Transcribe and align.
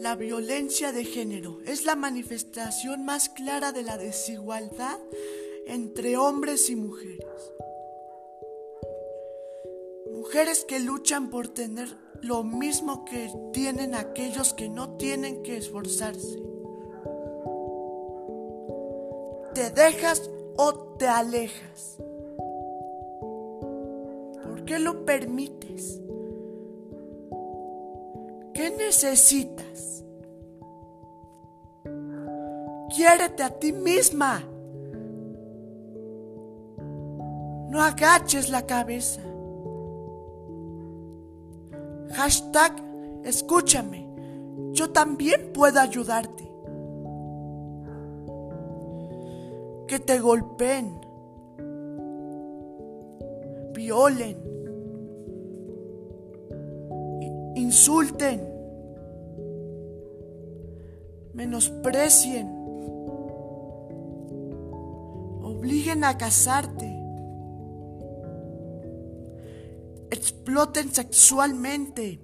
La 0.00 0.14
violencia 0.14 0.92
de 0.92 1.04
género 1.04 1.58
es 1.66 1.84
la 1.84 1.96
manifestación 1.96 3.04
más 3.04 3.28
clara 3.28 3.72
de 3.72 3.82
la 3.82 3.98
desigualdad 3.98 4.96
entre 5.66 6.16
hombres 6.16 6.70
y 6.70 6.76
mujeres. 6.76 7.52
Mujeres 10.14 10.64
que 10.64 10.78
luchan 10.78 11.30
por 11.30 11.48
tener 11.48 11.88
lo 12.22 12.44
mismo 12.44 13.04
que 13.04 13.28
tienen 13.52 13.96
aquellos 13.96 14.54
que 14.54 14.68
no 14.68 14.96
tienen 14.98 15.42
que 15.42 15.56
esforzarse. 15.56 16.38
¿Te 19.52 19.70
dejas 19.70 20.30
o 20.56 20.74
te 20.96 21.08
alejas? 21.08 21.96
¿Por 24.44 24.64
qué 24.64 24.78
lo 24.78 25.04
permites? 25.04 26.00
¿Qué 28.68 28.76
necesitas? 28.76 30.04
Quiérete 32.94 33.42
a 33.42 33.48
ti 33.48 33.72
misma. 33.72 34.42
No 37.70 37.80
agaches 37.80 38.50
la 38.50 38.66
cabeza. 38.66 39.22
Hashtag, 42.12 42.74
escúchame. 43.24 44.06
Yo 44.72 44.90
también 44.90 45.50
puedo 45.54 45.80
ayudarte. 45.80 46.44
Que 49.86 49.98
te 49.98 50.18
golpeen, 50.18 51.00
violen, 53.72 54.36
insulten, 57.54 58.57
menosprecien, 61.38 62.48
obliguen 65.40 66.02
a 66.02 66.18
casarte, 66.18 66.92
exploten 70.10 70.92
sexualmente, 70.92 72.20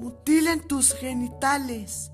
mutilen 0.00 0.66
tus 0.66 0.94
genitales, 0.94 2.10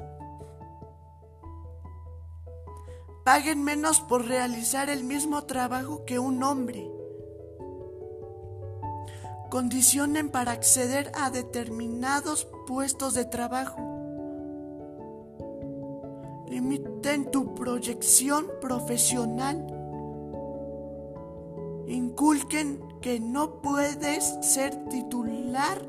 paguen 3.24 3.64
menos 3.64 4.00
por 4.00 4.26
realizar 4.26 4.90
el 4.90 5.04
mismo 5.04 5.44
trabajo 5.44 6.04
que 6.04 6.18
un 6.18 6.42
hombre. 6.42 6.86
Condicionen 9.48 10.28
para 10.28 10.52
acceder 10.52 11.10
a 11.14 11.30
determinados 11.30 12.46
puestos 12.66 13.14
de 13.14 13.24
trabajo. 13.24 13.91
Limiten 16.52 17.30
tu 17.30 17.54
proyección 17.54 18.44
profesional. 18.60 19.56
Inculquen 21.88 22.78
que 23.00 23.18
no 23.18 23.62
puedes 23.62 24.36
ser 24.42 24.76
titular 24.90 25.80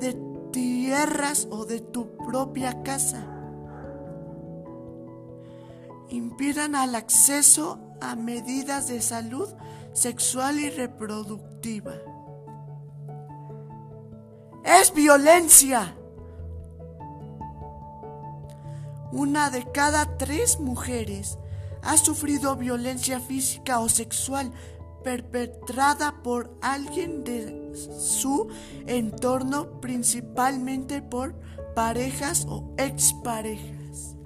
de 0.00 0.16
tierras 0.52 1.46
o 1.50 1.66
de 1.66 1.80
tu 1.80 2.16
propia 2.16 2.82
casa. 2.82 3.26
Impidan 6.08 6.74
al 6.74 6.94
acceso 6.94 7.78
a 8.00 8.16
medidas 8.16 8.88
de 8.88 9.02
salud 9.02 9.50
sexual 9.92 10.58
y 10.60 10.70
reproductiva 10.70 11.92
es 14.66 14.92
violencia. 14.94 15.94
Una 19.12 19.50
de 19.50 19.70
cada 19.70 20.16
tres 20.18 20.58
mujeres 20.60 21.38
ha 21.82 21.96
sufrido 21.96 22.56
violencia 22.56 23.20
física 23.20 23.80
o 23.80 23.88
sexual 23.88 24.52
perpetrada 25.04 26.22
por 26.22 26.56
alguien 26.60 27.22
de 27.22 27.72
su 27.76 28.48
entorno, 28.86 29.80
principalmente 29.80 31.00
por 31.00 31.34
parejas 31.74 32.44
o 32.48 32.74
exparejas. 32.76 34.16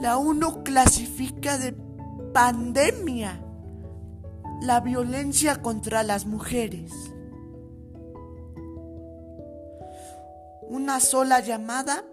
La 0.00 0.16
UNO 0.16 0.64
clasifica 0.64 1.58
de 1.58 1.72
pandemia 2.32 3.40
la 4.60 4.80
violencia 4.80 5.62
contra 5.62 6.02
las 6.02 6.26
mujeres. 6.26 6.92
Una 10.68 11.00
sola 11.00 11.40
llamada 11.40 12.04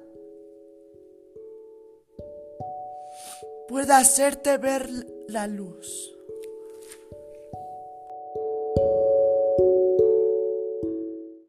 puede 3.68 3.94
hacerte 3.94 4.58
ver 4.58 4.90
la 5.28 5.48
luz. 5.48 6.13